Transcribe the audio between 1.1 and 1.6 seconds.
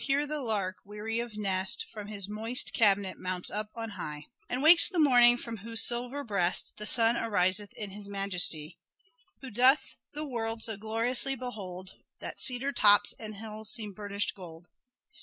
of